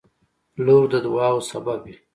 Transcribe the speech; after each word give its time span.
•لور 0.65 0.83
د 0.91 0.93
دعاوو 1.05 1.47
سبب 1.51 1.79
وي. 1.85 1.95